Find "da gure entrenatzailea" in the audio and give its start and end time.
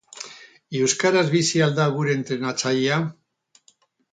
1.81-2.99